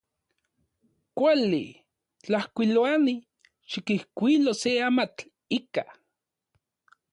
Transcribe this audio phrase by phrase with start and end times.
[1.19, 1.61] Kuali.
[2.23, 3.15] Tlajkuiloani,
[3.71, 5.25] xikijkuilo se amatl
[5.59, 5.83] ika.